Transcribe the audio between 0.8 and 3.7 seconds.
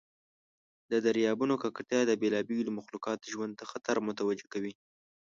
د دریابونو ککړتیا د بیلابیلو مخلوقاتو ژوند ته